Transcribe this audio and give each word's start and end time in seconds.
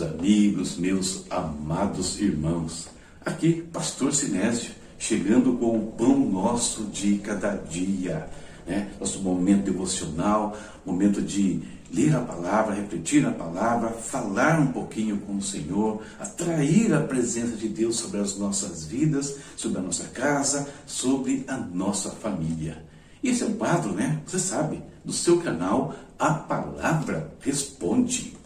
Amigos, 0.00 0.76
meus 0.76 1.24
amados 1.28 2.20
irmãos. 2.20 2.88
Aqui, 3.24 3.62
Pastor 3.72 4.14
Sinésio, 4.14 4.72
chegando 4.98 5.54
com 5.54 5.76
o 5.76 5.92
pão 5.92 6.18
nosso 6.18 6.84
de 6.84 7.18
cada 7.18 7.56
dia. 7.56 8.28
Né? 8.66 8.90
Nosso 9.00 9.20
momento 9.20 9.64
devocional, 9.64 10.56
momento 10.86 11.20
de 11.20 11.62
ler 11.92 12.14
a 12.14 12.20
palavra, 12.20 12.74
refletir 12.74 13.22
na 13.22 13.32
palavra, 13.32 13.90
falar 13.90 14.60
um 14.60 14.68
pouquinho 14.68 15.18
com 15.18 15.36
o 15.36 15.42
Senhor, 15.42 16.00
atrair 16.20 16.94
a 16.94 17.00
presença 17.00 17.56
de 17.56 17.68
Deus 17.68 17.96
sobre 17.96 18.20
as 18.20 18.36
nossas 18.38 18.84
vidas, 18.84 19.36
sobre 19.56 19.78
a 19.78 19.82
nossa 19.82 20.04
casa, 20.04 20.68
sobre 20.86 21.44
a 21.48 21.56
nossa 21.56 22.10
família. 22.10 22.84
Esse 23.22 23.42
é 23.42 23.46
um 23.46 23.54
quadro, 23.54 23.92
né? 23.92 24.20
Você 24.26 24.38
sabe, 24.38 24.80
do 25.04 25.12
seu 25.12 25.40
canal 25.40 25.94
A 26.18 26.34
Palavra 26.34 27.32
Responde. 27.40 28.37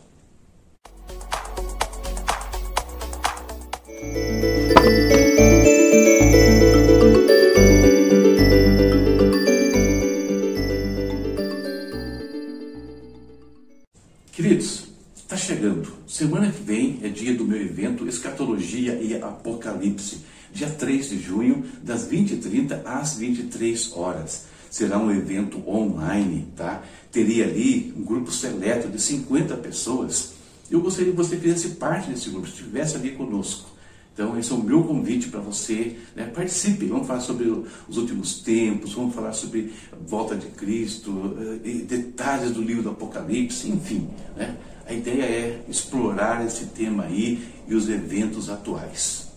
Queridos, 14.32 14.88
está 15.14 15.36
chegando. 15.36 15.92
Semana 16.04 16.50
que 16.50 16.60
vem 16.62 16.98
é 17.02 17.08
dia 17.08 17.32
do 17.32 17.44
meu 17.44 17.62
evento 17.62 18.08
Escatologia 18.08 18.94
e 18.94 19.14
Apocalipse, 19.22 20.18
dia 20.52 20.68
3 20.68 21.10
de 21.10 21.20
junho, 21.20 21.64
das 21.80 22.08
20h30 22.08 22.84
às 22.84 23.16
23 23.16 23.92
horas. 23.92 24.46
Será 24.68 24.98
um 24.98 25.12
evento 25.12 25.62
online, 25.68 26.48
tá? 26.56 26.82
Teria 27.12 27.44
ali 27.44 27.94
um 27.96 28.02
grupo 28.02 28.32
seleto 28.32 28.88
de 28.88 29.00
50 29.00 29.56
pessoas. 29.58 30.32
Eu 30.68 30.80
gostaria 30.80 31.12
que 31.12 31.16
você 31.16 31.36
fizesse 31.36 31.76
parte 31.76 32.10
desse 32.10 32.30
grupo, 32.30 32.48
estivesse 32.48 32.96
ali 32.96 33.12
conosco. 33.12 33.71
Então, 34.12 34.38
esse 34.38 34.52
é 34.52 34.54
o 34.54 34.62
meu 34.62 34.82
convite 34.84 35.28
para 35.28 35.40
você. 35.40 35.96
Né? 36.14 36.26
Participe, 36.26 36.86
vamos 36.86 37.06
falar 37.06 37.20
sobre 37.20 37.48
os 37.88 37.96
últimos 37.96 38.40
tempos, 38.40 38.92
vamos 38.92 39.14
falar 39.14 39.32
sobre 39.32 39.72
a 39.90 39.96
volta 39.96 40.36
de 40.36 40.46
Cristo, 40.48 41.36
eh, 41.64 41.84
detalhes 41.86 42.52
do 42.52 42.60
livro 42.60 42.82
do 42.82 42.90
Apocalipse, 42.90 43.70
enfim. 43.70 44.08
Né? 44.36 44.56
A 44.86 44.92
ideia 44.92 45.22
é 45.22 45.64
explorar 45.68 46.44
esse 46.44 46.66
tema 46.66 47.04
aí 47.04 47.42
e 47.66 47.74
os 47.74 47.88
eventos 47.88 48.50
atuais. 48.50 49.28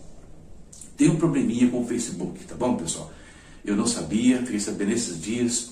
Tem 0.96 1.08
um 1.08 1.16
probleminha 1.16 1.68
com 1.70 1.82
o 1.82 1.86
Facebook, 1.86 2.44
tá 2.44 2.54
bom, 2.54 2.76
pessoal? 2.76 3.10
Eu 3.64 3.76
não 3.76 3.86
sabia, 3.86 4.38
fiquei 4.38 4.60
sabendo 4.60 4.92
esses 4.92 5.20
dias. 5.20 5.70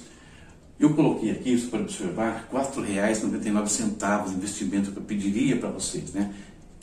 Eu 0.79 0.95
coloquei 0.95 1.31
aqui, 1.31 1.53
isso 1.53 1.69
para 1.69 1.81
observar, 1.81 2.49
R$ 2.53 2.59
4,99 2.59 4.33
investimento 4.33 4.91
que 4.91 4.97
eu 4.97 5.03
pediria 5.03 5.57
para 5.57 5.71
vocês, 5.71 6.13
né? 6.13 6.35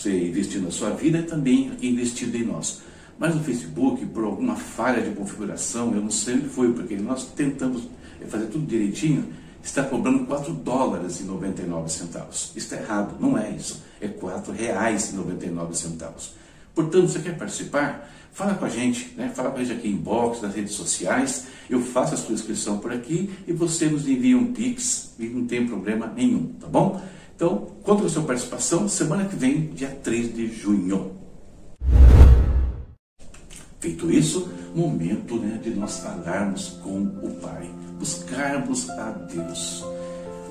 Você 0.01 0.27
investir 0.27 0.61
na 0.61 0.71
sua 0.71 0.89
vida 0.91 1.19
e 1.19 1.23
também 1.23 1.71
investido 1.81 2.35
em 2.35 2.43
nós. 2.43 2.81
Mas 3.19 3.35
no 3.35 3.43
Facebook, 3.43 4.03
por 4.07 4.23
alguma 4.23 4.55
falha 4.55 5.01
de 5.01 5.15
configuração, 5.15 5.93
eu 5.93 6.01
não 6.01 6.09
sei 6.09 6.35
o 6.35 6.41
que 6.41 6.49
foi, 6.49 6.73
porque 6.73 6.95
nós 6.95 7.25
tentamos 7.25 7.83
fazer 8.27 8.47
tudo 8.47 8.65
direitinho, 8.65 9.25
está 9.63 9.83
cobrando 9.83 10.25
4 10.25 10.53
dólares 10.53 11.19
e 11.19 11.23
99 11.23 11.89
centavos. 11.91 12.51
Está 12.55 12.77
errado, 12.77 13.15
não 13.19 13.37
é 13.37 13.51
isso. 13.51 13.83
É 13.99 14.07
4 14.07 14.51
reais 14.51 15.11
e 15.11 15.15
99 15.15 15.77
centavos. 15.77 16.33
Portanto, 16.73 17.09
você 17.09 17.19
quer 17.19 17.37
participar? 17.37 18.09
Fala 18.33 18.55
com 18.55 18.65
a 18.65 18.69
gente, 18.69 19.13
né? 19.17 19.29
fala 19.35 19.51
com 19.51 19.59
a 19.59 19.63
gente 19.63 19.77
aqui 19.77 19.89
em 19.89 19.97
box, 19.97 20.41
nas 20.41 20.55
redes 20.55 20.73
sociais. 20.73 21.45
Eu 21.69 21.81
faço 21.81 22.15
a 22.15 22.17
sua 22.17 22.33
inscrição 22.33 22.79
por 22.79 22.91
aqui 22.91 23.29
e 23.45 23.53
você 23.53 23.87
nos 23.87 24.07
envia 24.07 24.37
um 24.37 24.53
Pix 24.53 25.13
e 25.19 25.25
não 25.25 25.45
tem 25.45 25.67
problema 25.67 26.11
nenhum, 26.15 26.47
tá 26.59 26.67
bom? 26.67 27.01
Então, 27.43 27.65
conta 27.81 28.01
com 28.01 28.05
a 28.05 28.09
sua 28.11 28.21
participação 28.21 28.87
semana 28.87 29.25
que 29.25 29.35
vem, 29.35 29.71
dia 29.73 29.87
3 30.03 30.35
de 30.35 30.47
junho. 30.47 31.13
Feito 33.79 34.11
isso, 34.11 34.47
momento 34.75 35.37
né, 35.37 35.59
de 35.59 35.71
nós 35.71 35.97
falarmos 35.97 36.77
com 36.83 37.01
o 37.01 37.39
Pai, 37.41 37.67
buscarmos 37.97 38.87
a 38.91 39.09
Deus. 39.09 39.83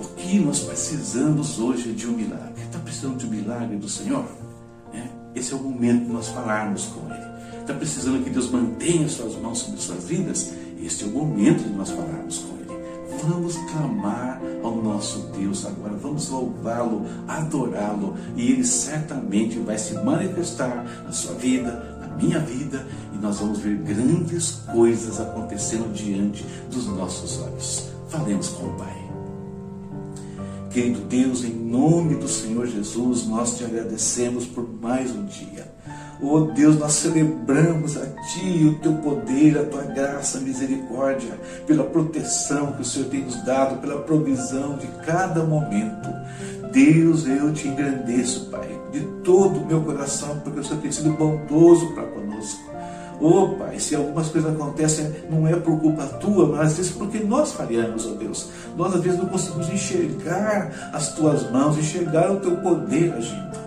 O 0.01 0.05
que 0.17 0.41
nós 0.41 0.59
precisamos 0.65 1.61
hoje 1.61 1.93
de 1.93 2.09
um 2.09 2.13
milagre? 2.13 2.61
Está 2.61 2.81
precisando 2.81 3.19
de 3.19 3.27
um 3.27 3.31
milagre 3.31 3.77
do 3.77 3.89
Senhor? 3.89 4.25
É, 4.93 5.07
esse 5.39 5.53
é 5.53 5.57
o 5.57 5.63
momento 5.63 6.07
de 6.07 6.13
nós 6.13 6.27
falarmos 6.27 6.87
com 6.87 7.07
Ele. 7.07 7.61
Está 7.61 7.73
precisando 7.73 8.25
que 8.25 8.31
Deus 8.31 8.51
mantenha 8.51 9.09
suas 9.09 9.37
mãos 9.37 9.61
sobre 9.61 9.81
suas 9.81 10.03
vidas? 10.09 10.53
Este 10.83 11.05
é 11.05 11.07
o 11.07 11.11
momento 11.11 11.63
de 11.63 11.73
nós 11.73 11.89
falarmos 11.91 12.39
com 12.39 12.55
Ele. 12.55 12.60
Vamos 13.23 13.57
clamar 13.71 14.41
ao 14.63 14.77
nosso 14.77 15.19
Deus 15.37 15.67
agora, 15.67 15.95
vamos 15.95 16.31
louvá-lo, 16.31 17.05
adorá-lo, 17.29 18.17
e 18.37 18.53
ele 18.53 18.65
certamente 18.65 19.59
vai 19.59 19.77
se 19.79 19.95
manifestar 19.95 20.85
na 21.05 21.13
sua 21.13 21.35
vida, 21.35 21.99
na 22.01 22.17
minha 22.17 22.39
vida, 22.39 22.87
e 23.13 23.19
nós 23.19 23.39
vamos 23.39 23.59
ver 23.59 23.77
grandes 23.79 24.63
coisas 24.73 25.21
acontecendo 25.21 25.93
diante 25.93 26.45
dos 26.71 26.87
nossos 26.87 27.41
olhos. 27.41 27.91
Falemos 28.09 28.49
com 28.49 28.67
o 28.67 28.73
Pai. 28.75 29.11
Querido 30.71 31.01
Deus, 31.01 31.45
em 31.45 31.53
nome 31.53 32.15
do 32.15 32.29
Senhor 32.29 32.67
Jesus, 32.67 33.27
nós 33.27 33.59
te 33.59 33.65
agradecemos 33.65 34.47
por 34.47 34.67
mais 34.81 35.11
um 35.11 35.27
dia. 35.27 35.69
Oh 36.23 36.41
Deus, 36.41 36.79
nós 36.79 36.93
celebramos 36.93 37.97
a 37.97 38.05
Ti 38.05 38.67
o 38.67 38.79
Teu 38.81 38.93
poder, 38.97 39.59
a 39.59 39.65
Tua 39.65 39.85
graça, 39.85 40.37
a 40.37 40.41
misericórdia, 40.43 41.33
pela 41.67 41.85
proteção 41.85 42.73
que 42.73 42.83
o 42.83 42.85
Senhor 42.85 43.09
tem 43.09 43.23
nos 43.23 43.43
dado, 43.43 43.81
pela 43.81 44.03
provisão 44.03 44.77
de 44.77 44.87
cada 45.07 45.43
momento. 45.43 46.11
Deus, 46.73 47.27
eu 47.27 47.53
te 47.55 47.69
engrandeço, 47.69 48.51
Pai, 48.51 48.69
de 48.93 49.01
todo 49.25 49.61
o 49.61 49.67
meu 49.67 49.81
coração, 49.81 50.39
porque 50.41 50.61
o 50.61 50.65
Senhor 50.65 50.81
tem 50.83 50.93
sido 50.93 51.11
bondoso 51.13 51.95
para 51.95 52.07
conosco. 52.09 52.71
Oh 53.19 53.49
Pai, 53.57 53.79
se 53.79 53.95
algumas 53.95 54.29
coisas 54.29 54.55
acontecem, 54.55 55.11
não 55.31 55.49
é 55.49 55.57
por 55.57 55.79
culpa 55.81 56.05
tua, 56.05 56.49
mas 56.49 56.73
às 56.73 56.77
vezes 56.77 56.93
porque 56.93 57.19
nós 57.21 57.53
falhamos, 57.53 58.07
ó 58.07 58.11
oh 58.11 58.15
Deus. 58.15 58.51
Nós 58.77 58.95
às 58.95 59.01
vezes 59.01 59.19
não 59.19 59.27
conseguimos 59.27 59.71
enxergar 59.71 60.91
as 60.93 61.15
tuas 61.15 61.51
mãos, 61.51 61.79
enxergar 61.79 62.31
o 62.31 62.41
teu 62.41 62.57
poder 62.59 63.13
agindo. 63.15 63.59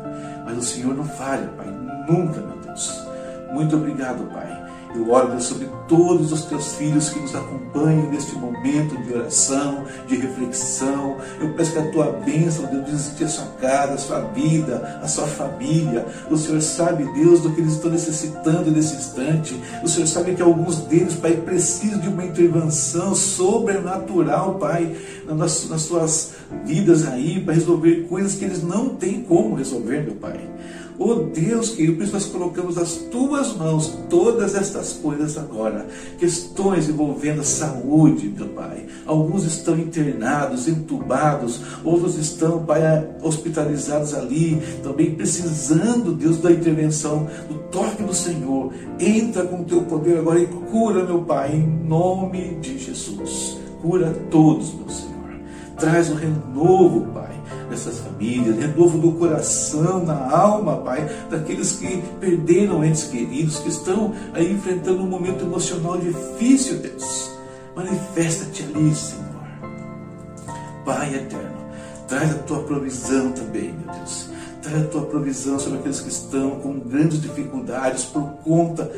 Mas 0.46 0.58
o 0.58 0.62
Senhor 0.62 0.96
não 0.96 1.06
falha, 1.06 1.48
Pai 1.58 1.84
nunca, 2.08 2.42
meu 2.42 2.58
Deus. 2.58 3.04
Muito 3.52 3.76
obrigado, 3.76 4.32
Pai. 4.32 4.64
Eu 4.96 5.10
oro 5.12 5.30
Deus, 5.30 5.46
sobre 5.46 5.68
todos 5.88 6.32
os 6.32 6.46
teus 6.46 6.76
filhos 6.76 7.10
que 7.10 7.20
nos 7.20 7.36
acompanham 7.36 8.12
neste 8.12 8.36
momento 8.36 8.96
de 9.02 9.14
oração, 9.14 9.86
de 10.08 10.16
reflexão. 10.16 11.18
Eu 11.42 11.54
peço 11.54 11.72
que 11.72 11.80
a 11.80 11.92
tua 11.92 12.12
bênção, 12.12 12.66
Deus, 12.68 12.88
visite 12.88 13.24
a 13.24 13.28
sua 13.28 13.46
casa, 13.60 13.94
a 13.94 13.98
sua 13.98 14.20
vida, 14.20 15.00
a 15.02 15.08
sua 15.08 15.26
família. 15.26 16.06
O 16.30 16.38
Senhor 16.38 16.62
sabe, 16.62 17.06
Deus, 17.14 17.42
do 17.42 17.52
que 17.52 17.62
eles 17.62 17.74
estão 17.74 17.90
necessitando 17.90 18.70
nesse 18.70 18.96
instante. 18.96 19.60
O 19.84 19.88
Senhor 19.88 20.06
sabe 20.06 20.36
que 20.36 20.42
alguns 20.44 20.78
deles, 20.82 21.16
Pai, 21.16 21.34
precisam 21.38 22.00
de 22.00 22.10
uma 22.10 22.24
intervenção 22.24 23.16
sobrenatural, 23.16 24.56
Pai, 24.56 24.96
nas, 25.26 25.68
nas 25.70 25.82
suas 25.82 26.34
vidas 26.66 27.08
aí, 27.08 27.42
para 27.44 27.56
resolver 27.56 28.06
coisas 28.08 28.36
que 28.36 28.46
eles 28.46 28.62
não 28.62 28.90
têm 28.90 29.24
como 29.24 29.56
resolver, 29.56 30.04
meu 30.04 30.16
Pai. 30.16 30.40
Oh 31.06 31.16
Deus 31.16 31.72
querido, 31.72 31.98
por 31.98 32.04
isso 32.04 32.14
nós 32.14 32.26
colocamos 32.28 32.78
nas 32.78 32.94
tuas 32.94 33.54
mãos 33.58 33.94
todas 34.10 34.56
estas 34.56 34.94
coisas 34.94 35.38
agora. 35.38 35.86
Questões 36.18 36.88
envolvendo 36.88 37.42
a 37.42 37.44
saúde, 37.44 38.34
meu 38.34 38.48
Pai. 38.48 38.86
Alguns 39.06 39.44
estão 39.44 39.78
internados, 39.78 40.66
entubados, 40.66 41.60
outros 41.84 42.18
estão, 42.18 42.64
Pai, 42.64 42.82
hospitalizados 43.22 44.14
ali, 44.14 44.58
também 44.82 45.14
precisando, 45.14 46.14
Deus, 46.14 46.38
da 46.38 46.54
intervenção, 46.54 47.28
do 47.50 47.56
toque 47.70 48.02
do 48.02 48.14
Senhor. 48.14 48.72
Entra 48.98 49.44
com 49.44 49.60
o 49.60 49.66
teu 49.66 49.82
poder 49.82 50.20
agora 50.20 50.40
e 50.40 50.48
cura, 50.48 51.04
meu 51.04 51.22
Pai, 51.24 51.54
em 51.54 51.68
nome 51.86 52.60
de 52.62 52.78
Jesus. 52.78 53.58
Cura 53.82 54.10
todos, 54.32 54.74
meu 54.74 54.88
Senhor. 54.88 55.14
Traz 55.78 56.10
o 56.10 56.14
renovo, 56.14 57.12
Pai 57.14 57.23
dessas 57.70 58.00
famílias, 58.00 58.58
renovo 58.58 58.98
do 58.98 59.12
coração, 59.14 60.06
na 60.06 60.30
alma, 60.32 60.78
Pai, 60.78 61.10
daqueles 61.30 61.74
que 61.74 62.02
perderam 62.20 62.84
entes 62.84 63.06
queridos, 63.06 63.60
que 63.60 63.70
estão 63.70 64.14
aí 64.34 64.52
enfrentando 64.52 65.04
um 65.04 65.08
momento 65.08 65.44
emocional 65.44 65.98
difícil, 65.98 66.80
Deus. 66.80 67.32
Manifesta-te 67.76 68.64
ali, 68.64 68.94
Senhor. 68.94 69.24
Pai 70.86 71.16
eterno, 71.16 71.58
traz 72.08 72.32
a 72.32 72.40
tua 72.40 72.64
provisão 72.64 73.32
também, 73.32 73.74
meu 73.74 73.96
Deus 73.96 74.34
Traz 74.64 74.82
a 74.82 74.88
tua 74.88 75.06
provisão 75.06 75.60
sobre 75.60 75.80
aqueles 75.80 76.00
que 76.00 76.08
estão 76.08 76.52
com 76.62 76.80
grandes 76.80 77.22
dificuldades 77.22 78.06
por 78.06 78.24
conta 78.46 78.90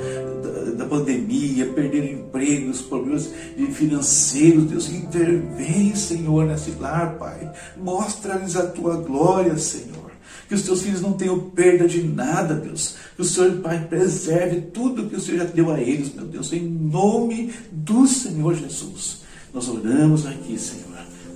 da, 0.43 0.71
da 0.71 0.85
pandemia, 0.85 1.65
perderam 1.73 2.07
empregos, 2.07 2.83
problemas 2.83 3.31
financeiros. 3.73 4.65
Deus, 4.65 4.89
intervém, 4.91 5.95
Senhor, 5.95 6.45
nesse 6.45 6.69
lar, 6.79 7.17
Pai. 7.17 7.51
Mostra-lhes 7.75 8.55
a 8.55 8.67
tua 8.67 8.97
glória, 8.97 9.57
Senhor. 9.57 10.11
Que 10.47 10.53
os 10.53 10.61
teus 10.61 10.83
filhos 10.83 11.01
não 11.01 11.13
tenham 11.13 11.49
perda 11.49 11.87
de 11.87 12.03
nada, 12.03 12.53
Deus. 12.53 12.97
Que 13.15 13.23
o 13.23 13.25
Senhor, 13.25 13.53
Pai, 13.61 13.87
preserve 13.89 14.61
tudo 14.61 15.09
que 15.09 15.15
o 15.15 15.19
Senhor 15.19 15.39
já 15.39 15.45
deu 15.45 15.71
a 15.71 15.81
eles, 15.81 16.13
meu 16.13 16.25
Deus, 16.25 16.53
em 16.53 16.61
nome 16.61 17.51
do 17.71 18.05
Senhor 18.05 18.53
Jesus. 18.53 19.23
Nós 19.51 19.67
oramos 19.67 20.27
aqui, 20.27 20.59
Senhor 20.59 20.84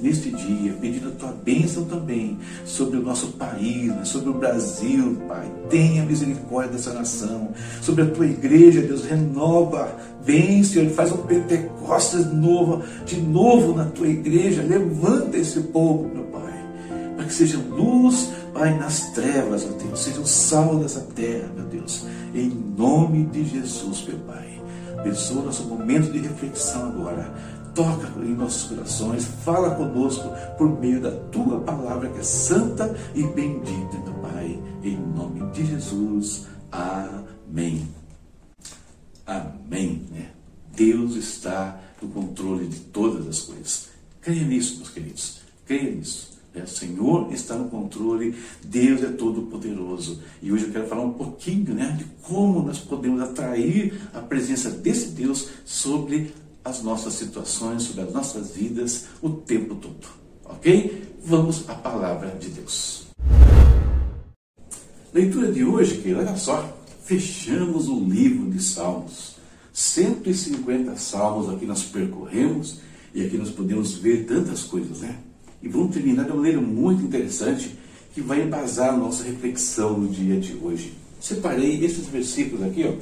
neste 0.02 0.32
dia, 0.32 0.74
pedindo 0.80 1.10
a 1.10 1.12
tua 1.12 1.32
bênção 1.44 1.86
também 1.86 2.38
sobre 2.66 2.98
o 2.98 3.02
nosso 3.02 3.28
país, 3.34 3.88
né? 3.88 4.04
sobre 4.04 4.30
o 4.30 4.34
Brasil, 4.34 5.18
Pai. 5.28 5.50
Tenha 5.70 6.06
misericórdia 6.06 6.74
dessa 6.74 6.94
nação, 6.94 7.50
sobre 7.82 8.04
a 8.04 8.08
tua 8.08 8.26
igreja, 8.26 8.82
Deus, 8.82 9.06
renova, 9.06 9.96
vem, 10.24 10.64
Senhor, 10.64 10.90
faz 10.92 11.12
um 11.12 11.18
Pentecostes 11.18 12.26
novo, 12.32 12.84
de 13.06 13.20
novo 13.20 13.76
na 13.76 13.86
tua 13.86 14.08
igreja, 14.08 14.62
levanta 14.62 15.38
esse 15.38 15.60
povo, 15.62 16.10
meu 16.14 16.24
Pai, 16.26 16.66
para 17.16 17.26
que 17.26 17.34
seja 17.34 17.58
luz, 17.58 18.30
Pai, 18.54 18.78
nas 18.78 19.12
trevas, 19.12 19.66
ó 19.66 19.84
Deus, 19.84 20.00
seja 20.02 20.22
o 20.22 20.28
sal 20.28 20.78
dessa 20.78 21.02
terra, 21.16 21.50
meu 21.56 21.66
Deus, 21.66 22.06
em 22.34 22.50
nome 22.78 23.26
de 23.26 23.46
Jesus, 23.46 24.06
meu 24.08 24.18
Pai. 24.20 24.60
Abençoa 24.98 25.44
nosso 25.44 25.64
momento 25.64 26.12
de 26.12 26.20
reflexão 26.20 26.90
agora 26.90 27.34
toca 27.74 28.08
em 28.20 28.36
nossos 28.36 28.70
corações, 28.70 29.26
fala 29.44 29.76
conosco 29.76 30.30
por 30.58 30.80
meio 30.80 31.02
da 31.02 31.12
tua 31.12 31.60
palavra 31.62 32.10
que 32.10 32.20
é 32.20 32.24
santa 32.24 32.96
e 33.16 33.24
bendita, 33.24 33.98
meu 34.04 34.14
Pai, 34.16 34.60
em 34.84 34.98
nome 34.98 35.50
de 35.52 35.66
Jesus. 35.66 36.48
Amém. 36.72 37.88
Amém. 39.26 40.06
Né? 40.12 40.32
Deus 40.76 41.16
está 41.16 41.80
no 42.02 42.10
controle 42.10 42.68
de 42.68 42.80
todas 42.80 43.28
as 43.28 43.42
coisas. 43.42 43.90
Creia 44.22 44.44
nisso, 44.44 44.78
meus 44.78 44.90
queridos. 44.90 45.42
Creia 45.66 45.92
nisso. 45.92 46.30
Né? 46.54 46.64
O 46.64 46.68
Senhor 46.68 47.32
está 47.34 47.56
no 47.56 47.70
controle, 47.70 48.36
Deus 48.64 49.04
é 49.04 49.10
todo 49.10 49.44
poderoso. 49.44 50.22
E 50.42 50.52
hoje 50.52 50.66
eu 50.66 50.72
quero 50.72 50.88
falar 50.88 51.04
um 51.04 51.14
pouquinho 51.14 51.74
né, 51.74 51.96
de 51.98 52.06
como 52.22 52.62
nós 52.62 52.80
podemos 52.80 53.22
atrair 53.22 54.00
a 54.14 54.20
presença 54.20 54.70
desse 54.70 55.10
Deus 55.10 55.50
sobre 55.66 56.34
as 56.64 56.84
nossas 56.84 57.14
situações, 57.14 57.84
sobre 57.84 58.02
as 58.02 58.14
nossas 58.14 58.52
vidas 58.52 59.06
o 59.22 59.30
tempo 59.30 59.76
todo. 59.76 60.08
Ok? 60.46 61.16
Vamos 61.24 61.70
à 61.70 61.76
palavra 61.76 62.30
de 62.40 62.50
Deus. 62.50 63.08
Leitura 65.14 65.52
de 65.52 65.64
hoje, 65.64 65.98
que 65.98 66.14
olha 66.14 66.36
só, 66.38 66.78
fechamos 67.04 67.88
o 67.88 68.00
livro 68.00 68.50
de 68.50 68.62
Salmos. 68.62 69.38
150 69.74 70.98
salmos 70.98 71.50
aqui 71.50 71.66
nós 71.66 71.84
percorremos 71.84 72.80
e 73.14 73.26
aqui 73.26 73.38
nós 73.38 73.50
podemos 73.50 73.94
ver 73.96 74.26
tantas 74.26 74.64
coisas, 74.64 75.00
né? 75.00 75.18
E 75.62 75.70
vamos 75.70 75.94
terminar 75.94 76.24
de 76.24 76.32
uma 76.32 76.38
maneira 76.38 76.62
muito 76.62 77.04
interessante 77.04 77.78
que 78.14 78.22
vai 78.22 78.42
embasar 78.42 78.94
a 78.94 78.98
nossa 78.98 79.24
reflexão 79.24 79.98
no 79.98 80.08
dia 80.10 80.40
de 80.40 80.56
hoje. 80.62 80.94
Separei 81.20 81.84
esses 81.84 82.08
versículos 82.08 82.66
aqui, 82.66 82.86
ó. 82.86 82.94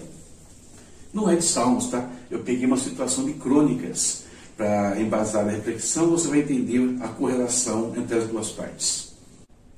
Não 1.14 1.30
é 1.30 1.36
de 1.36 1.44
Salmos, 1.44 1.88
tá? 1.88 2.10
Eu 2.30 2.40
peguei 2.40 2.66
uma 2.66 2.78
situação 2.78 3.26
de 3.26 3.34
crônicas 3.34 4.26
para 4.58 5.00
embasar 5.00 5.48
a 5.48 5.52
reflexão, 5.52 6.10
você 6.10 6.28
vai 6.28 6.40
entender 6.40 6.98
a 7.02 7.08
correlação 7.08 7.94
entre 7.96 8.18
as 8.18 8.28
duas 8.28 8.50
partes. 8.50 9.16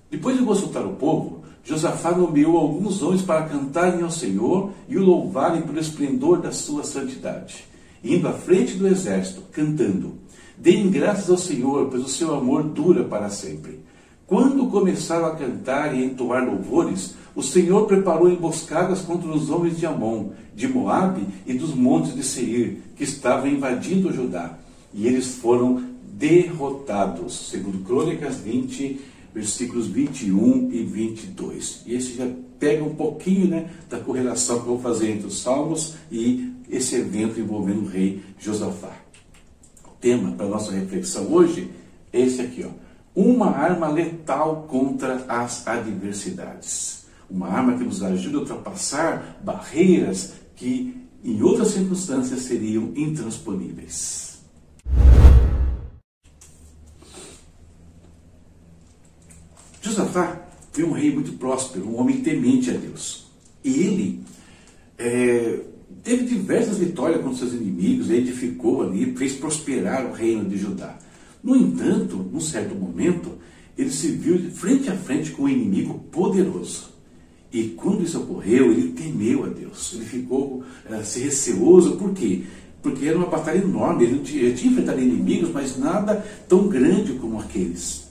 Depois 0.09 0.37
de 0.37 0.43
consultar 0.43 0.85
o 0.85 0.95
povo, 0.95 1.43
Josafá 1.63 2.11
nomeou 2.11 2.57
alguns 2.57 3.03
homens 3.03 3.21
para 3.21 3.43
cantarem 3.43 4.01
ao 4.01 4.09
Senhor 4.09 4.71
e 4.87 4.97
o 4.97 5.03
louvarem 5.03 5.61
pelo 5.61 5.79
esplendor 5.79 6.41
da 6.41 6.51
sua 6.51 6.83
santidade, 6.83 7.65
indo 8.03 8.27
à 8.27 8.33
frente 8.33 8.75
do 8.75 8.87
exército, 8.87 9.43
cantando: 9.51 10.13
Deem 10.57 10.89
graças 10.89 11.29
ao 11.29 11.37
Senhor, 11.37 11.89
pois 11.89 12.03
o 12.03 12.09
seu 12.09 12.33
amor 12.33 12.63
dura 12.63 13.03
para 13.03 13.29
sempre. 13.29 13.79
Quando 14.25 14.67
começaram 14.67 15.25
a 15.25 15.35
cantar 15.35 15.93
e 15.93 16.03
entoar 16.03 16.45
louvores, 16.45 17.15
o 17.35 17.43
Senhor 17.43 17.85
preparou 17.85 18.29
emboscadas 18.29 19.01
contra 19.01 19.29
os 19.29 19.49
homens 19.49 19.77
de 19.77 19.85
Amon, 19.85 20.29
de 20.55 20.67
Moabe 20.67 21.25
e 21.45 21.53
dos 21.53 21.73
montes 21.73 22.15
de 22.15 22.23
Seir, 22.23 22.77
que 22.95 23.03
estavam 23.03 23.47
invadindo 23.47 24.11
Judá. 24.11 24.57
E 24.93 25.07
eles 25.07 25.35
foram 25.35 25.83
derrotados, 26.13 27.49
segundo 27.49 27.83
Crônicas 27.85 28.37
20, 28.37 28.99
versículos 29.33 29.87
21 29.87 30.69
e 30.71 30.83
22. 30.83 31.83
E 31.85 31.95
esse 31.95 32.15
já 32.15 32.27
pega 32.59 32.83
um 32.83 32.95
pouquinho 32.95 33.47
né, 33.47 33.69
da 33.89 33.99
correlação 33.99 34.57
que 34.57 34.63
eu 34.63 34.73
vou 34.73 34.79
fazer 34.79 35.11
entre 35.11 35.27
os 35.27 35.41
Salmos 35.41 35.95
e 36.11 36.51
esse 36.69 36.95
evento 36.95 37.39
envolvendo 37.39 37.83
o 37.83 37.87
rei 37.87 38.21
Josafá 38.37 39.09
tema 39.99 40.31
para 40.31 40.47
nossa 40.47 40.71
reflexão 40.71 41.31
hoje 41.31 41.71
é 42.11 42.21
esse 42.21 42.41
aqui, 42.41 42.65
ó. 42.65 42.89
Uma 43.15 43.49
arma 43.49 43.87
letal 43.89 44.67
contra 44.69 45.25
as 45.27 45.67
adversidades. 45.67 46.98
Uma 47.29 47.47
arma 47.47 47.77
que 47.77 47.83
nos 47.83 48.01
ajuda 48.01 48.37
a 48.37 48.39
ultrapassar 48.41 49.39
barreiras 49.43 50.33
que 50.55 50.97
em 51.23 51.41
outras 51.43 51.69
circunstâncias 51.69 52.41
seriam 52.41 52.91
intransponíveis. 52.95 54.39
Josafá 59.81 60.41
foi 60.71 60.83
um 60.83 60.91
rei 60.91 61.13
muito 61.13 61.33
próspero, 61.33 61.87
um 61.87 61.99
homem 61.99 62.21
temente 62.21 62.71
a 62.71 62.73
Deus. 62.73 63.27
E 63.63 63.69
ele 63.69 64.23
é, 64.97 65.59
teve 66.03 66.25
diversas 66.25 66.77
vitórias 66.77 67.21
contra 67.21 67.37
seus 67.37 67.53
inimigos, 67.53 68.09
edificou 68.09 68.83
ali, 68.83 69.15
fez 69.15 69.33
prosperar 69.33 70.05
o 70.05 70.13
reino 70.13 70.45
de 70.45 70.57
Judá. 70.57 70.97
No 71.43 71.55
entanto, 71.55 72.17
num 72.17 72.41
certo 72.41 72.75
momento, 72.75 73.37
ele 73.77 73.91
se 73.91 74.11
viu 74.11 74.51
frente 74.51 74.89
a 74.89 74.95
frente 74.95 75.31
com 75.31 75.43
um 75.43 75.49
inimigo 75.49 75.99
poderoso. 76.11 76.89
E 77.51 77.69
quando 77.69 78.03
isso 78.03 78.19
ocorreu, 78.19 78.71
ele 78.71 78.91
temeu 78.91 79.43
a 79.43 79.47
Deus. 79.47 79.93
Ele 79.93 80.05
ficou 80.05 80.63
uh, 80.89 81.03
se 81.03 81.21
receoso, 81.21 81.97
por 81.97 82.13
quê? 82.13 82.43
Porque 82.81 83.07
era 83.07 83.17
uma 83.17 83.27
batalha 83.27 83.57
enorme. 83.57 84.05
Ele 84.05 84.19
tinha, 84.19 84.49
enfrentado 84.49 85.01
inimigos, 85.01 85.49
mas 85.51 85.77
nada 85.77 86.23
tão 86.47 86.67
grande 86.67 87.13
como 87.13 87.39
aqueles. 87.39 88.07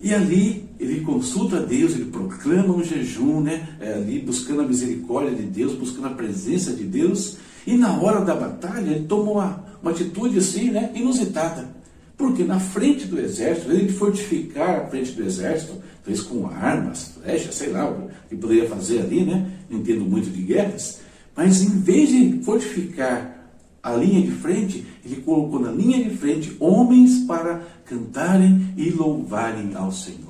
E 0.00 0.12
ali 0.12 0.68
ele 0.78 1.00
consulta 1.00 1.58
a 1.58 1.62
Deus, 1.62 1.94
ele 1.94 2.06
proclama 2.06 2.74
um 2.74 2.84
jejum, 2.84 3.40
né? 3.40 3.76
É, 3.80 3.94
ali 3.94 4.18
buscando 4.18 4.62
a 4.62 4.66
misericórdia 4.66 5.34
de 5.34 5.42
Deus, 5.42 5.74
buscando 5.74 6.08
a 6.08 6.10
presença 6.10 6.72
de 6.72 6.84
Deus. 6.84 7.38
E 7.66 7.76
na 7.76 7.98
hora 7.98 8.24
da 8.24 8.34
batalha 8.34 8.90
ele 8.90 9.06
toma 9.06 9.30
uma, 9.30 9.64
uma 9.80 9.90
atitude 9.92 10.38
assim, 10.38 10.70
né? 10.70 10.90
Inusitada. 10.94 11.74
Porque 12.16 12.44
na 12.44 12.58
frente 12.58 13.06
do 13.06 13.20
exército, 13.20 13.70
ele 13.70 13.92
fortificar 13.92 14.80
a 14.80 14.86
frente 14.86 15.12
do 15.12 15.22
exército, 15.22 15.74
fez 16.02 16.22
com 16.22 16.46
armas, 16.46 17.12
flechas, 17.20 17.54
sei 17.54 17.70
lá 17.70 17.90
o 17.90 18.08
que 18.28 18.36
poderia 18.36 18.68
fazer 18.68 19.00
ali, 19.00 19.24
né? 19.24 19.50
Não 19.68 19.80
entendo 19.80 20.04
muito 20.04 20.30
de 20.30 20.42
guerras. 20.42 21.00
Mas 21.36 21.60
em 21.60 21.80
vez 21.80 22.08
de 22.08 22.40
fortificar 22.42 23.36
a 23.82 23.94
linha 23.94 24.22
de 24.22 24.32
frente, 24.32 24.84
ele 25.04 25.16
colocou 25.16 25.60
na 25.60 25.70
linha 25.70 26.02
de 26.02 26.16
frente 26.16 26.56
homens 26.58 27.20
para 27.20 27.62
cantarem 27.84 28.72
e 28.76 28.90
louvarem 28.90 29.74
ao 29.74 29.92
Senhor. 29.92 30.25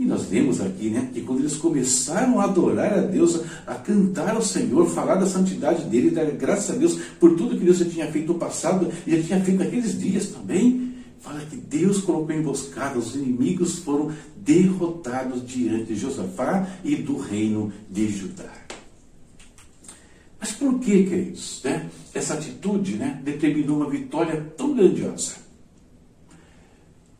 E 0.00 0.06
nós 0.06 0.24
vemos 0.24 0.62
aqui, 0.62 0.88
né, 0.88 1.10
que 1.12 1.20
quando 1.20 1.40
eles 1.40 1.56
começaram 1.56 2.40
a 2.40 2.44
adorar 2.44 2.90
a 2.90 3.02
Deus, 3.02 3.38
a 3.66 3.74
cantar 3.74 4.34
ao 4.34 4.40
Senhor, 4.40 4.88
falar 4.88 5.16
da 5.16 5.26
santidade 5.26 5.84
dele, 5.84 6.08
dar 6.08 6.24
graças 6.30 6.74
a 6.74 6.78
Deus 6.78 6.98
por 7.20 7.36
tudo 7.36 7.58
que 7.58 7.66
Deus 7.66 7.76
já 7.76 7.84
tinha 7.84 8.10
feito 8.10 8.32
no 8.32 8.38
passado 8.38 8.90
e 9.06 9.14
já 9.14 9.22
tinha 9.22 9.40
feito 9.44 9.58
naqueles 9.58 10.00
dias 10.00 10.28
também, 10.28 10.94
fala 11.20 11.40
que 11.40 11.54
Deus 11.54 12.00
colocou 12.00 12.34
emboscada, 12.34 12.98
os 12.98 13.14
inimigos 13.14 13.80
foram 13.80 14.10
derrotados 14.38 15.46
diante 15.46 15.92
de 15.92 15.96
Josafá 15.96 16.66
e 16.82 16.96
do 16.96 17.18
reino 17.18 17.70
de 17.90 18.08
Judá. 18.08 18.50
Mas 20.40 20.52
por 20.52 20.78
que, 20.78 21.04
queridos, 21.04 21.60
né, 21.62 21.90
essa 22.14 22.32
atitude 22.32 22.96
né, 22.96 23.20
determinou 23.22 23.76
uma 23.76 23.90
vitória 23.90 24.50
tão 24.56 24.74
grandiosa? 24.74 25.49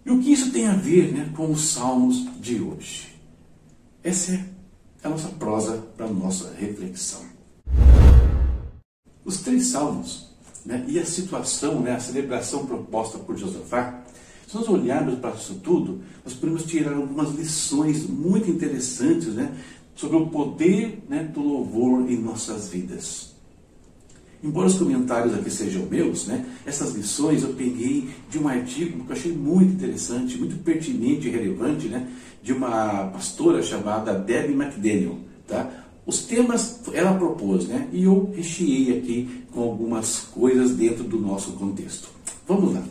E 0.04 0.10
o 0.10 0.18
que 0.18 0.32
isso 0.32 0.50
tem 0.50 0.66
a 0.66 0.74
ver 0.74 1.12
né, 1.12 1.30
com 1.36 1.50
os 1.50 1.60
salmos 1.60 2.26
de 2.40 2.60
hoje? 2.60 3.14
Essa 4.02 4.32
é 4.32 4.44
a 5.04 5.08
nossa 5.10 5.28
prosa 5.28 5.76
para 5.96 6.06
a 6.06 6.10
nossa 6.10 6.54
reflexão. 6.54 7.20
Os 9.24 9.42
três 9.42 9.66
salmos 9.66 10.30
né, 10.64 10.84
e 10.88 10.98
a 10.98 11.04
situação, 11.04 11.80
né, 11.80 11.92
a 11.92 12.00
celebração 12.00 12.64
proposta 12.64 13.18
por 13.18 13.36
Josafá, 13.36 14.02
se 14.46 14.56
nós 14.56 14.68
olharmos 14.68 15.18
para 15.18 15.30
isso 15.30 15.60
tudo, 15.62 16.02
nós 16.24 16.34
podemos 16.34 16.64
tirar 16.64 16.94
algumas 16.94 17.30
lições 17.34 18.08
muito 18.08 18.50
interessantes 18.50 19.34
né, 19.34 19.54
sobre 19.94 20.16
o 20.16 20.28
poder 20.28 21.04
né, 21.08 21.24
do 21.24 21.40
louvor 21.40 22.10
em 22.10 22.16
nossas 22.16 22.68
vidas. 22.68 23.34
Embora 24.42 24.68
os 24.68 24.78
comentários 24.78 25.34
aqui 25.34 25.50
sejam 25.50 25.84
meus, 25.84 26.26
né, 26.26 26.46
essas 26.64 26.94
lições 26.94 27.42
eu 27.42 27.52
peguei 27.52 28.08
de 28.30 28.38
um 28.38 28.48
artigo 28.48 29.04
que 29.04 29.10
eu 29.10 29.16
achei 29.16 29.32
muito 29.32 29.74
interessante, 29.74 30.38
muito 30.38 30.56
pertinente 30.64 31.28
e 31.28 31.30
relevante, 31.30 31.88
né, 31.88 32.08
de 32.42 32.52
uma 32.52 33.08
pastora 33.08 33.62
chamada 33.62 34.14
Debbie 34.14 34.54
McDaniel. 34.54 35.18
Tá? 35.46 35.70
Os 36.06 36.22
temas 36.22 36.80
ela 36.94 37.12
propôs, 37.14 37.68
né, 37.68 37.86
e 37.92 38.04
eu 38.04 38.32
recheei 38.34 38.98
aqui 38.98 39.44
com 39.52 39.60
algumas 39.60 40.20
coisas 40.20 40.70
dentro 40.70 41.04
do 41.04 41.18
nosso 41.18 41.52
contexto. 41.52 42.08
Vamos 42.48 42.72
lá. 42.74 42.82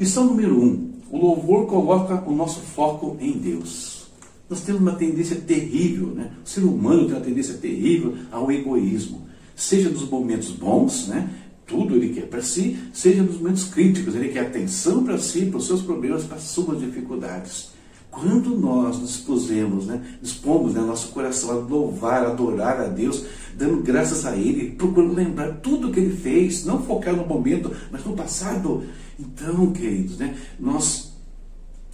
Lição 0.00 0.24
número 0.24 0.58
1. 0.58 0.64
Um, 0.64 0.94
o 1.10 1.18
louvor 1.18 1.66
coloca 1.66 2.28
o 2.28 2.34
nosso 2.34 2.60
foco 2.60 3.16
em 3.20 3.32
Deus. 3.32 4.06
Nós 4.48 4.62
temos 4.62 4.80
uma 4.80 4.94
tendência 4.94 5.36
terrível, 5.36 6.08
né? 6.08 6.32
o 6.44 6.48
ser 6.48 6.64
humano 6.64 7.06
tem 7.06 7.14
uma 7.14 7.24
tendência 7.24 7.54
terrível 7.54 8.16
ao 8.32 8.50
egoísmo, 8.50 9.22
seja 9.54 9.88
nos 9.88 10.08
momentos 10.08 10.50
bons, 10.50 11.08
né? 11.08 11.28
tudo 11.66 11.96
ele 11.96 12.10
quer 12.10 12.26
para 12.26 12.42
si, 12.42 12.78
seja 12.92 13.22
nos 13.22 13.36
momentos 13.36 13.64
críticos. 13.64 14.14
Ele 14.14 14.28
quer 14.28 14.46
atenção 14.46 15.04
para 15.04 15.18
si, 15.18 15.46
para 15.46 15.58
os 15.58 15.66
seus 15.66 15.82
problemas, 15.82 16.24
para 16.24 16.36
as 16.36 16.44
suas 16.44 16.78
dificuldades. 16.80 17.72
Quando 18.10 18.56
nós 18.56 18.98
nos 18.98 19.10
dispusemos, 19.10 19.86
né, 19.86 20.00
dispomos 20.22 20.74
né, 20.74 20.80
nosso 20.80 21.08
coração 21.08 21.50
a 21.50 21.54
louvar, 21.54 22.24
adorar 22.24 22.80
a 22.80 22.86
Deus, 22.86 23.24
dando 23.56 23.82
graças 23.82 24.24
a 24.24 24.36
Ele, 24.36 24.70
procurando 24.70 25.14
lembrar 25.14 25.54
tudo 25.56 25.90
que 25.90 25.98
Ele 25.98 26.16
fez, 26.16 26.64
não 26.64 26.80
focar 26.82 27.16
no 27.16 27.26
momento, 27.26 27.72
mas 27.90 28.04
no 28.04 28.14
passado. 28.14 28.84
Então, 29.18 29.72
queridos, 29.72 30.18
né, 30.18 30.36
nós 30.60 31.12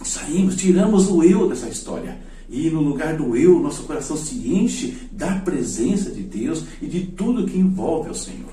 saímos, 0.03 0.55
tiramos 0.55 1.09
o 1.09 1.23
eu 1.23 1.49
dessa 1.49 1.69
história. 1.69 2.19
E 2.51 2.69
no 2.69 2.81
lugar 2.81 3.15
do 3.15 3.35
eu, 3.37 3.57
nosso 3.61 3.83
coração 3.83 4.17
se 4.17 4.35
enche 4.35 4.97
da 5.09 5.35
presença 5.35 6.11
de 6.11 6.21
Deus 6.21 6.65
e 6.81 6.85
de 6.85 7.07
tudo 7.07 7.45
que 7.45 7.57
envolve 7.57 8.09
o 8.09 8.13
Senhor. 8.13 8.51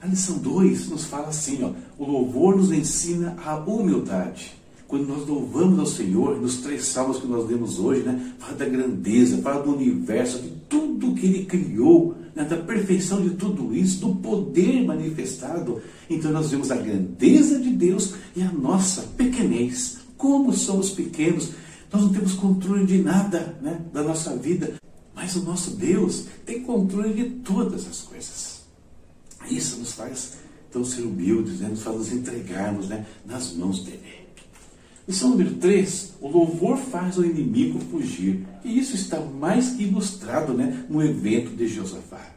A 0.00 0.06
lição 0.06 0.38
2 0.38 0.88
nos 0.88 1.06
fala 1.06 1.26
assim: 1.26 1.58
ó, 1.64 1.72
o 1.98 2.08
louvor 2.08 2.56
nos 2.56 2.70
ensina 2.70 3.36
a 3.44 3.56
humildade. 3.56 4.54
Quando 4.86 5.08
nós 5.08 5.26
louvamos 5.26 5.78
ao 5.78 5.86
Senhor, 5.86 6.40
nos 6.40 6.58
três 6.58 6.84
salmos 6.86 7.18
que 7.18 7.26
nós 7.26 7.48
lemos 7.48 7.78
hoje, 7.78 8.02
né, 8.02 8.32
fala 8.38 8.54
da 8.54 8.64
grandeza, 8.64 9.38
fala 9.38 9.62
do 9.62 9.74
universo, 9.74 10.40
de 10.40 10.50
tudo 10.68 11.14
que 11.14 11.26
Ele 11.26 11.44
criou, 11.44 12.14
né, 12.34 12.44
da 12.44 12.56
perfeição 12.56 13.20
de 13.20 13.30
tudo 13.30 13.74
isso, 13.74 14.00
do 14.00 14.14
poder 14.16 14.84
manifestado. 14.84 15.80
Então 16.08 16.32
nós 16.32 16.50
vemos 16.50 16.70
a 16.70 16.76
grandeza 16.76 17.58
de 17.58 17.70
Deus 17.70 18.14
e 18.36 18.42
a 18.42 18.50
nossa 18.52 19.02
pequenez. 19.16 19.98
Como 20.16 20.52
somos 20.52 20.90
pequenos, 20.90 21.50
nós 21.92 22.02
não 22.02 22.12
temos 22.12 22.34
controle 22.34 22.86
de 22.86 22.98
nada 22.98 23.58
né, 23.60 23.80
da 23.92 24.02
nossa 24.02 24.36
vida, 24.36 24.74
mas 25.14 25.34
o 25.36 25.42
nosso 25.42 25.72
Deus 25.72 26.26
tem 26.46 26.62
controle 26.62 27.12
de 27.12 27.30
todas 27.40 27.86
as 27.86 28.02
coisas. 28.02 28.60
Isso 29.50 29.78
nos 29.78 29.92
faz 29.92 30.38
então 30.68 30.84
ser 30.84 31.02
humildes, 31.02 31.60
né, 31.60 31.68
nos 31.68 31.82
faz 31.82 31.96
nos 31.96 32.12
entregarmos 32.12 32.88
né, 32.88 33.04
nas 33.26 33.52
mãos 33.52 33.82
dele. 33.82 34.20
Lição 35.06 35.30
número 35.30 35.56
3, 35.56 36.14
o 36.20 36.28
louvor 36.28 36.76
faz 36.76 37.18
o 37.18 37.24
inimigo 37.24 37.80
fugir. 37.90 38.46
E 38.64 38.78
isso 38.78 38.94
está 38.94 39.18
mais 39.20 39.70
que 39.70 39.82
ilustrado 39.82 40.54
né, 40.54 40.84
no 40.88 41.02
evento 41.02 41.56
de 41.56 41.66
Josafá. 41.66 42.30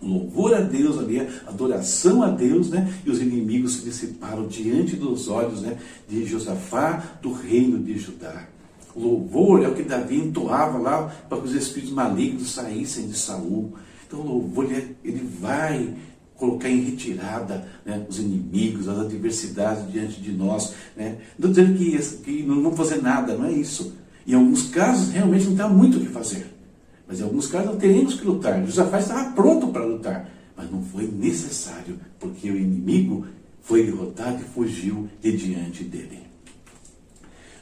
O 0.00 0.06
louvor 0.06 0.54
a 0.54 0.60
Deus 0.60 0.98
ali, 0.98 1.20
a 1.20 1.28
adoração 1.46 2.22
a 2.22 2.30
Deus, 2.30 2.70
né, 2.70 2.92
e 3.04 3.10
os 3.10 3.20
inimigos 3.20 3.74
se 3.74 3.84
dissiparam 3.84 4.48
diante 4.48 4.96
dos 4.96 5.28
olhos 5.28 5.60
né, 5.60 5.78
de 6.08 6.24
Josafá, 6.24 7.18
do 7.20 7.30
reino 7.30 7.78
de 7.78 7.98
Judá. 7.98 8.48
Louvor 8.94 9.62
é 9.62 9.68
o 9.68 9.74
que 9.74 9.82
Davi 9.82 10.16
entoava 10.16 10.78
lá 10.78 11.14
para 11.28 11.38
que 11.38 11.46
os 11.46 11.54
espíritos 11.54 11.94
malignos 11.94 12.52
saíssem 12.52 13.08
de 13.08 13.16
Saul. 13.16 13.72
Então 14.06 14.20
o 14.20 14.26
louvor 14.26 14.66
ele, 14.66 14.96
ele 15.02 15.28
vai 15.40 15.94
colocar 16.36 16.68
em 16.68 16.82
retirada 16.82 17.66
né, 17.86 18.04
os 18.08 18.18
inimigos, 18.18 18.88
as 18.88 18.98
adversidades 18.98 19.90
diante 19.90 20.20
de 20.20 20.32
nós. 20.32 20.74
Né? 20.96 21.18
Não 21.38 21.50
dizendo 21.50 21.78
que, 21.78 21.98
que 22.22 22.42
não 22.42 22.62
vamos 22.62 22.76
fazer 22.76 23.00
nada, 23.00 23.36
não 23.36 23.46
é 23.46 23.52
isso. 23.52 23.94
Em 24.26 24.34
alguns 24.34 24.68
casos, 24.68 25.12
realmente 25.12 25.46
não 25.46 25.56
tem 25.56 25.76
muito 25.76 25.98
o 25.98 26.00
que 26.00 26.08
fazer. 26.08 26.52
Mas 27.06 27.20
em 27.20 27.24
alguns 27.24 27.46
casos, 27.46 27.76
teremos 27.76 28.14
que 28.14 28.26
lutar. 28.26 28.64
Josafá 28.64 28.98
estava 28.98 29.30
pronto 29.32 29.68
para 29.68 29.84
lutar, 29.84 30.28
mas 30.56 30.70
não 30.70 30.82
foi 30.82 31.06
necessário, 31.06 31.98
porque 32.18 32.50
o 32.50 32.56
inimigo 32.56 33.26
foi 33.60 33.84
derrotado 33.84 34.40
e 34.40 34.44
fugiu 34.44 35.08
de 35.20 35.36
diante 35.36 35.84
dele. 35.84 36.31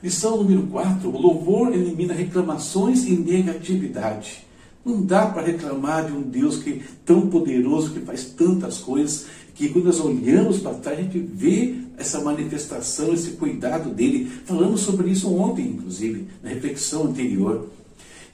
Lição 0.02 0.38
número 0.38 0.62
4: 0.62 1.08
o 1.08 1.20
louvor 1.20 1.74
elimina 1.74 2.14
reclamações 2.14 3.04
e 3.04 3.10
negatividade. 3.10 4.46
Não 4.82 5.02
dá 5.02 5.26
para 5.26 5.42
reclamar 5.42 6.06
de 6.06 6.12
um 6.12 6.22
Deus 6.22 6.62
que 6.62 6.70
é 6.70 6.78
tão 7.04 7.28
poderoso, 7.28 7.90
que 7.90 8.00
faz 8.00 8.24
tantas 8.24 8.78
coisas, 8.78 9.26
que 9.54 9.68
quando 9.68 9.84
nós 9.86 10.00
olhamos 10.00 10.60
para 10.60 10.72
trás, 10.74 10.98
a 10.98 11.02
gente 11.02 11.18
vê 11.18 11.74
essa 11.98 12.18
manifestação, 12.22 13.12
esse 13.12 13.32
cuidado 13.32 13.90
dele. 13.90 14.30
Falamos 14.46 14.80
sobre 14.80 15.10
isso 15.10 15.30
ontem, 15.34 15.66
inclusive, 15.66 16.26
na 16.42 16.48
reflexão 16.48 17.04
anterior. 17.04 17.68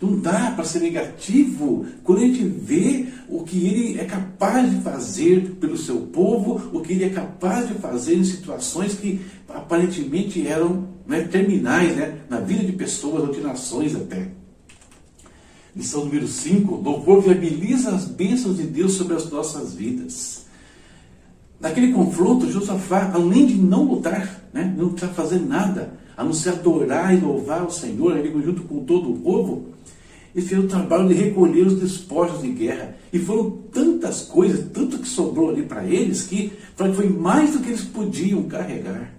Não 0.01 0.21
dá 0.21 0.53
para 0.53 0.65
ser 0.65 0.81
negativo 0.81 1.87
quando 2.05 2.19
a 2.19 2.27
gente 2.27 2.45
vê 2.45 3.07
o 3.29 3.43
que 3.43 3.67
ele 3.67 3.99
é 3.99 4.05
capaz 4.05 4.71
de 4.71 4.81
fazer 4.83 5.57
pelo 5.59 5.77
seu 5.77 6.03
povo, 6.03 6.71
o 6.73 6.81
que 6.81 6.93
ele 6.93 7.05
é 7.05 7.09
capaz 7.09 7.67
de 7.67 7.75
fazer 7.75 8.15
em 8.15 8.23
situações 8.23 8.95
que 8.95 9.21
aparentemente 9.49 10.47
eram 10.47 10.96
né, 11.07 11.23
terminais 11.23 11.97
né, 11.97 12.19
na 12.29 12.41
vida 12.41 12.65
de 12.65 12.73
pessoas 12.73 13.23
ou 13.23 13.33
de 13.33 13.41
nações 13.41 13.95
até. 13.95 14.29
Lição 15.75 16.05
número 16.05 16.27
5: 16.27 16.75
louvor 16.75 17.23
viabiliza 17.23 17.91
as 17.91 18.07
bênçãos 18.07 18.57
de 18.57 18.65
Deus 18.65 18.95
sobre 18.95 19.15
as 19.15 19.31
nossas 19.31 19.75
vidas. 19.75 20.47
Naquele 21.61 21.93
confronto, 21.93 22.51
Josafá, 22.51 23.11
além 23.15 23.47
de 23.47 23.55
não 23.55 23.85
lutar, 23.85 24.49
né, 24.53 24.75
não 24.77 24.91
estar 24.91 25.09
fazendo 25.09 25.49
nada, 25.49 25.99
a 26.17 26.25
não 26.25 26.33
ser 26.33 26.51
adorar 26.51 27.15
e 27.15 27.21
louvar 27.21 27.65
o 27.65 27.71
Senhor, 27.71 28.17
ali 28.17 28.31
junto 28.43 28.63
com 28.63 28.85
todo 28.85 29.11
o 29.11 29.19
povo, 29.19 29.69
ele 30.35 30.45
fez 30.45 30.63
o 30.63 30.69
trabalho 30.69 31.09
de 31.09 31.15
recolher 31.15 31.67
os 31.67 31.81
despojos 31.81 32.43
de 32.43 32.51
guerra. 32.51 32.95
E 33.11 33.19
foram 33.19 33.51
tantas 33.73 34.23
coisas, 34.23 34.67
tanto 34.73 34.99
que 34.99 35.09
sobrou 35.09 35.49
ali 35.49 35.63
para 35.63 35.85
eles, 35.85 36.25
que 36.25 36.53
foi 36.95 37.09
mais 37.09 37.53
do 37.53 37.61
que 37.61 37.71
eles 37.71 37.85
podiam 37.85 38.43
carregar. 38.43 39.16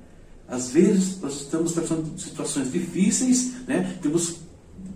Às 0.47 0.69
vezes 0.69 1.19
nós 1.21 1.41
estamos 1.41 1.73
passando 1.73 2.17
situações 2.17 2.71
difíceis, 2.71 3.53
né? 3.67 3.97
temos 4.01 4.47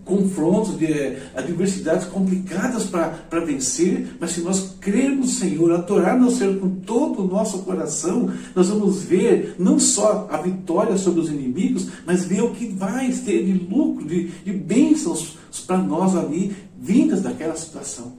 confrontos, 0.06 0.78
de, 0.78 0.86
eh, 0.86 1.32
adversidades 1.36 2.08
complicadas 2.08 2.86
para 2.86 3.40
vencer, 3.46 4.16
mas 4.20 4.32
se 4.32 4.42
nós 4.42 4.76
crermos 4.80 5.28
no 5.28 5.28
Senhor, 5.28 5.72
adorarmos 5.72 6.34
o 6.34 6.38
Senhor 6.38 6.58
com 6.60 6.70
todo 6.70 7.22
o 7.22 7.28
nosso 7.28 7.60
coração, 7.60 8.30
nós 8.56 8.70
vamos 8.70 9.04
ver 9.04 9.56
não 9.60 9.80
só 9.80 10.28
a 10.32 10.38
vitória 10.38 10.98
sobre 10.98 11.22
os 11.22 11.30
inimigos, 11.30 11.88
mas 12.06 12.26
ver 12.26 12.42
o 12.42 12.52
que 12.52 12.68
vai 12.68 13.12
ter 13.12 13.46
de 13.46 13.54
lucro, 13.54 14.06
de, 14.06 14.28
de 14.28 14.52
bênçãos 14.52 15.38
para 15.68 15.78
nós 15.78 16.16
ali, 16.16 16.56
vindas 16.80 17.22
daquela 17.22 17.56
situação. 17.56 18.14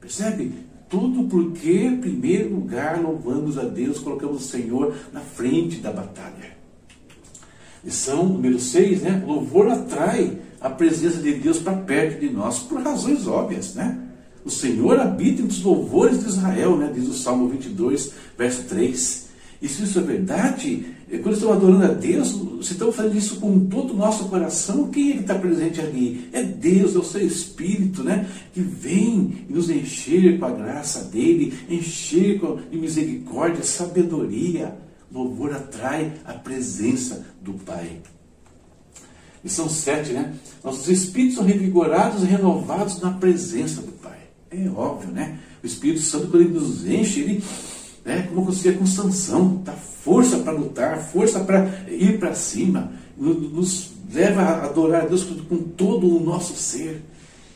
Percebe? 0.00 0.52
Tudo 0.88 1.24
porque, 1.24 1.70
em 1.70 1.98
primeiro 1.98 2.54
lugar, 2.54 3.00
louvamos 3.00 3.58
a 3.58 3.64
Deus, 3.64 3.98
colocamos 3.98 4.44
o 4.44 4.48
Senhor 4.48 4.94
na 5.12 5.20
frente 5.20 5.76
da 5.76 5.92
batalha. 5.92 6.57
Lição 7.88 8.26
número 8.26 8.60
6, 8.60 9.00
né? 9.00 9.24
Louvor 9.26 9.66
atrai 9.68 10.36
a 10.60 10.68
presença 10.68 11.22
de 11.22 11.32
Deus 11.32 11.58
para 11.58 11.72
perto 11.72 12.20
de 12.20 12.28
nós, 12.28 12.58
por 12.58 12.82
razões 12.82 13.26
óbvias, 13.26 13.74
né? 13.74 13.98
O 14.44 14.50
Senhor 14.50 15.00
habita 15.00 15.40
entre 15.40 15.56
os 15.56 15.62
louvores 15.62 16.20
de 16.20 16.28
Israel, 16.28 16.76
né? 16.76 16.92
diz 16.94 17.08
o 17.08 17.14
Salmo 17.14 17.48
22, 17.48 18.12
verso 18.36 18.64
3. 18.64 19.28
E 19.62 19.68
se 19.68 19.84
isso 19.84 19.98
é 20.00 20.02
verdade, 20.02 20.86
é, 21.10 21.16
quando 21.16 21.36
estamos 21.36 21.56
adorando 21.56 21.84
a 21.84 21.94
Deus, 21.94 22.28
se 22.60 22.72
estamos 22.72 22.94
fazendo 22.94 23.16
isso 23.16 23.36
com 23.36 23.58
todo 23.66 23.94
o 23.94 23.96
nosso 23.96 24.28
coração, 24.28 24.88
quem 24.88 25.12
é 25.12 25.12
que 25.14 25.20
está 25.20 25.36
presente 25.36 25.80
ali? 25.80 26.28
É 26.30 26.42
Deus, 26.42 26.94
é 26.94 26.98
o 26.98 27.02
seu 27.02 27.26
Espírito, 27.26 28.04
né? 28.04 28.28
Que 28.52 28.60
vem 28.60 29.46
nos 29.48 29.70
encher 29.70 30.38
com 30.38 30.44
a 30.44 30.50
graça 30.50 31.04
dele, 31.04 31.54
encher 31.70 32.38
de 32.70 32.76
misericórdia, 32.76 33.64
sabedoria. 33.64 34.76
Louvor 35.10 35.54
atrai 35.54 36.12
a 36.24 36.34
presença 36.34 37.24
do 37.40 37.54
Pai. 37.54 38.00
Lição 39.42 39.68
7, 39.68 40.12
né? 40.12 40.34
Nossos 40.62 40.88
espíritos 40.88 41.36
são 41.36 41.44
revigorados 41.44 42.22
e 42.22 42.26
renovados 42.26 43.00
na 43.00 43.12
presença 43.12 43.80
do 43.80 43.92
Pai. 43.92 44.18
É 44.50 44.68
óbvio, 44.68 45.10
né? 45.10 45.38
O 45.62 45.66
Espírito 45.66 46.00
Santo, 46.00 46.28
quando 46.28 46.42
ele 46.42 46.54
nos 46.54 46.86
enche, 46.86 47.20
ele, 47.20 47.44
né, 48.04 48.22
como 48.28 48.42
acontecia 48.42 48.72
com 48.74 48.86
Sansão, 48.86 49.62
dá 49.64 49.72
força 49.72 50.38
para 50.38 50.52
lutar, 50.52 51.00
força 51.00 51.40
para 51.40 51.66
ir 51.88 52.18
para 52.18 52.34
cima, 52.34 52.92
nos 53.16 53.90
leva 54.12 54.42
a 54.42 54.64
adorar 54.64 55.02
a 55.02 55.06
Deus 55.06 55.24
com 55.24 55.56
todo 55.56 56.06
o 56.06 56.20
nosso 56.20 56.54
ser. 56.54 57.02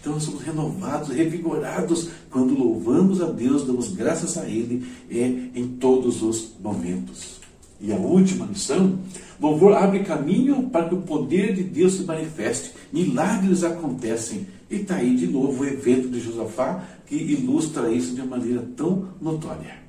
Então 0.01 0.15
nós 0.15 0.25
somos 0.25 0.43
renovados, 0.43 1.11
revigorados 1.11 2.09
quando 2.29 2.59
louvamos 2.59 3.23
a 3.23 3.27
Deus, 3.27 3.65
damos 3.65 3.93
graças 3.93 4.37
a 4.37 4.49
Ele 4.49 4.85
é, 5.09 5.27
em 5.55 5.77
todos 5.79 6.23
os 6.23 6.55
momentos. 6.61 7.42
E 7.83 7.93
a 7.93 7.97
última 7.97 8.47
lição, 8.47 8.97
louvor 9.41 9.75
abre 9.75 10.05
caminho 10.05 10.71
para 10.71 10.89
que 10.89 10.95
o 10.95 11.03
poder 11.03 11.53
de 11.53 11.65
Deus 11.65 11.95
se 11.95 12.05
manifeste. 12.05 12.73
Milagres 12.93 13.65
acontecem. 13.65 14.47
E 14.71 14.77
está 14.77 14.97
aí 14.97 15.17
de 15.17 15.27
novo 15.27 15.65
o 15.65 15.67
evento 15.67 16.09
de 16.09 16.21
Josafá 16.21 16.85
que 17.07 17.17
ilustra 17.17 17.91
isso 17.91 18.15
de 18.15 18.21
uma 18.21 18.39
maneira 18.39 18.65
tão 18.77 19.09
notória. 19.21 19.83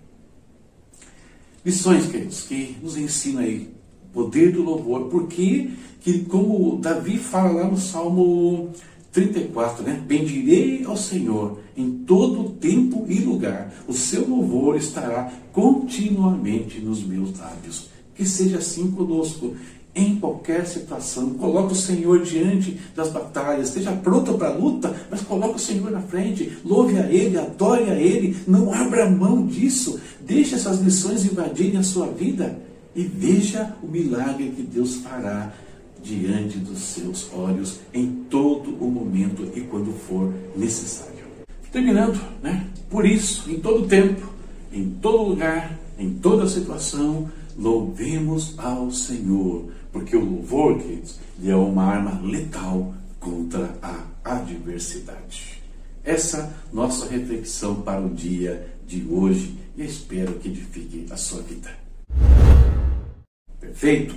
Lições, 1.63 2.07
queridos, 2.07 2.41
que 2.41 2.75
nos 2.81 2.97
ensina 2.97 3.41
aí 3.41 3.69
o 4.09 4.13
poder 4.13 4.51
do 4.51 4.63
louvor. 4.63 5.09
Porque, 5.09 5.69
que, 6.01 6.25
como 6.25 6.79
Davi 6.79 7.19
fala 7.19 7.61
lá 7.61 7.69
no 7.69 7.77
Salmo 7.77 8.71
34, 9.13 9.83
né? 9.83 10.03
Bendirei 10.05 10.83
ao 10.85 10.97
Senhor 10.97 11.59
em 11.77 11.89
todo 11.99 12.49
tempo 12.49 13.05
e 13.07 13.19
lugar. 13.19 13.71
O 13.87 13.93
seu 13.93 14.27
louvor 14.27 14.75
estará 14.75 15.31
continuamente 15.53 16.79
nos 16.79 17.03
meus 17.05 17.37
lábios. 17.37 17.89
Que 18.15 18.25
seja 18.25 18.57
assim 18.57 18.91
conosco 18.91 19.55
em 19.95 20.15
qualquer 20.15 20.65
situação. 20.65 21.31
Coloque 21.35 21.73
o 21.73 21.75
Senhor 21.75 22.23
diante 22.23 22.79
das 22.95 23.09
batalhas. 23.09 23.69
Esteja 23.69 23.91
pronto 23.91 24.33
para 24.33 24.49
a 24.49 24.57
luta, 24.57 24.95
mas 25.09 25.21
coloque 25.21 25.55
o 25.55 25.59
Senhor 25.59 25.91
na 25.91 26.01
frente. 26.01 26.57
Louve 26.65 26.97
a 26.97 27.07
Ele, 27.07 27.37
adore 27.37 27.91
a 27.91 27.95
Ele. 27.95 28.35
Não 28.47 28.73
abra 28.73 29.09
mão 29.09 29.45
disso. 29.45 29.99
Deixe 30.21 30.55
essas 30.55 30.79
lições 30.81 31.23
invadirem 31.23 31.77
a 31.77 31.83
sua 31.83 32.07
vida 32.07 32.59
e 32.95 33.03
veja 33.03 33.75
o 33.83 33.87
milagre 33.87 34.53
que 34.55 34.63
Deus 34.63 34.95
fará 34.95 35.53
diante 36.03 36.57
dos 36.57 36.79
seus 36.79 37.31
olhos 37.33 37.79
em 37.93 38.25
todo 38.29 38.75
o 38.83 38.91
momento 38.91 39.49
e 39.55 39.61
quando 39.61 39.93
for 39.93 40.33
necessário. 40.55 41.13
Terminando, 41.71 42.21
né? 42.41 42.67
Por 42.89 43.05
isso, 43.05 43.49
em 43.49 43.59
todo 43.59 43.87
tempo, 43.87 44.29
em 44.71 44.89
todo 45.01 45.29
lugar, 45.29 45.79
em 45.97 46.13
toda 46.13 46.47
situação, 46.47 47.31
louvemos 47.57 48.53
ao 48.59 48.91
Senhor, 48.91 49.71
porque 49.91 50.15
o 50.15 50.23
louvor, 50.23 50.77
queridos, 50.79 51.19
é 51.43 51.55
uma 51.55 51.83
arma 51.83 52.19
letal 52.21 52.93
contra 53.19 53.75
a 53.81 54.03
adversidade. 54.23 55.61
Essa 56.03 56.53
nossa 56.71 57.07
reflexão 57.07 57.81
para 57.81 58.01
o 58.01 58.09
dia 58.09 58.67
de 58.85 59.05
hoje 59.09 59.57
e 59.77 59.83
espero 59.83 60.33
que 60.33 60.49
edifique 60.49 61.05
a 61.09 61.15
sua 61.15 61.41
vida. 61.41 61.71
Perfeito? 63.59 64.15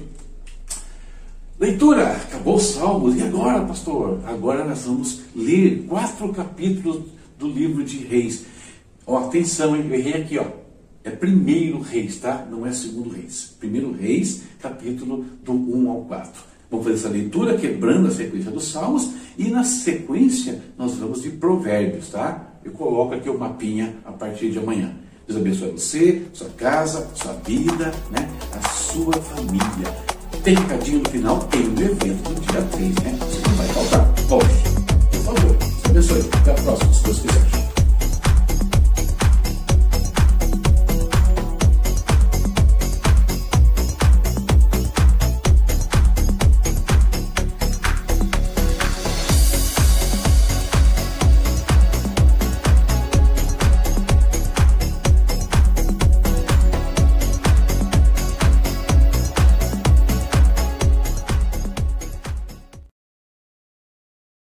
Leitura, 1.58 2.12
acabou 2.12 2.56
os 2.56 2.64
Salmos. 2.64 3.16
E 3.16 3.22
agora, 3.22 3.64
pastor? 3.64 4.20
Agora 4.26 4.62
nós 4.62 4.84
vamos 4.84 5.22
ler 5.34 5.86
quatro 5.88 6.28
capítulos 6.30 7.04
do 7.38 7.48
livro 7.48 7.82
de 7.82 7.96
Reis. 7.98 8.44
Ó, 9.06 9.16
atenção, 9.16 9.74
hein? 9.74 9.88
errei 9.90 10.22
aqui, 10.22 10.38
ó. 10.38 10.44
É 11.02 11.10
primeiro 11.10 11.80
Reis, 11.80 12.18
tá? 12.18 12.46
Não 12.50 12.66
é 12.66 12.72
segundo 12.72 13.08
Reis. 13.08 13.56
Primeiro 13.58 13.90
Reis, 13.90 14.42
capítulo 14.60 15.24
do 15.42 15.52
1 15.52 15.90
ao 15.90 16.02
4. 16.02 16.42
Vamos 16.70 16.84
fazer 16.84 16.98
essa 16.98 17.08
leitura 17.08 17.56
quebrando 17.56 18.08
a 18.08 18.10
sequência 18.10 18.50
dos 18.50 18.70
Salmos 18.70 19.12
e 19.38 19.48
na 19.48 19.64
sequência 19.64 20.60
nós 20.76 20.96
vamos 20.96 21.22
de 21.22 21.30
Provérbios, 21.30 22.10
tá? 22.10 22.52
Eu 22.62 22.72
coloco 22.72 23.14
aqui 23.14 23.30
o 23.30 23.38
mapinha 23.38 23.94
a 24.04 24.12
partir 24.12 24.50
de 24.50 24.58
amanhã. 24.58 24.94
Deus 25.26 25.40
abençoe 25.40 25.70
você, 25.70 26.22
sua 26.34 26.50
casa, 26.50 27.08
sua 27.14 27.32
vida, 27.34 27.94
né? 28.10 28.28
a 28.52 28.68
sua 28.68 29.14
família. 29.14 30.15
Tem 30.42 30.54
recadinho 30.54 31.00
no 31.00 31.10
final, 31.10 31.38
tem 31.50 31.60
um 31.60 31.80
evento 31.80 32.30
no 32.30 32.40
dia 32.40 32.62
3, 32.62 32.94
né? 32.96 33.18
Você 33.20 33.48
não 33.48 33.54
vai 33.56 33.68
faltar. 33.68 34.12
Volte, 34.28 34.46
por 35.10 35.20
favor. 35.20 35.56
Deus 35.92 36.10
abençoe. 36.10 36.30
Até 36.32 36.50
a 36.50 36.54
próxima, 36.54 36.94
se 36.94 37.02
Deus 37.02 37.18
quiser. 37.18 37.75